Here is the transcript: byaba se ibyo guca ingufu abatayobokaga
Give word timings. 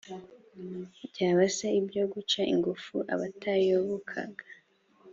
byaba 1.11 1.45
se 1.57 1.67
ibyo 1.79 2.03
guca 2.13 2.41
ingufu 2.53 2.95
abatayobokaga 3.13 4.45